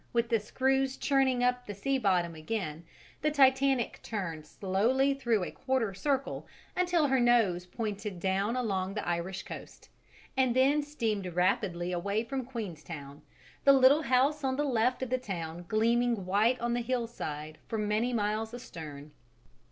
with 0.13 0.29
the 0.29 0.39
screws 0.39 0.97
churning 0.97 1.43
up 1.43 1.67
the 1.67 1.75
sea 1.75 1.99
bottom 1.99 2.33
again, 2.33 2.83
the 3.21 3.29
Titanic 3.29 3.99
turned 4.01 4.47
slowly 4.47 5.13
through 5.13 5.43
a 5.43 5.51
quarter 5.51 5.93
circle 5.93 6.47
until 6.75 7.05
her 7.05 7.19
nose 7.19 7.67
pointed 7.67 8.19
down 8.19 8.55
along 8.55 8.95
the 8.95 9.07
Irish 9.07 9.43
coast, 9.43 9.89
and 10.35 10.55
then 10.55 10.81
steamed 10.81 11.27
rapidly 11.35 11.91
away 11.91 12.23
from 12.23 12.43
Queenstown, 12.43 13.21
the 13.63 13.73
little 13.73 14.01
house 14.01 14.43
on 14.43 14.55
the 14.55 14.63
left 14.63 15.03
of 15.03 15.11
the 15.11 15.19
town 15.19 15.65
gleaming 15.67 16.25
white 16.25 16.59
on 16.59 16.73
the 16.73 16.81
hillside 16.81 17.59
for 17.67 17.77
many 17.77 18.11
miles 18.11 18.55
astern. 18.55 19.11